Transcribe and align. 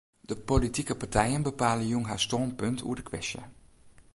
De 0.29 0.35
politike 0.45 0.95
partijen 1.01 1.41
bepale 1.47 1.85
jûn 1.91 2.05
har 2.11 2.19
stânpunt 2.27 2.79
oer 2.87 2.97
de 2.99 3.03
kwestje. 3.09 3.41